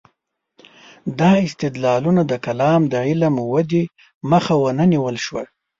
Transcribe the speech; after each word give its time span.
دا 1.19 1.31
استدلالونه 1.47 2.21
د 2.31 2.33
کلام 2.45 2.81
د 2.91 2.93
علم 3.07 3.35
ودې 3.51 3.83
مخه 4.31 4.53
ونه 4.61 4.83
نیول 4.93 5.17
شوه. 5.25 5.43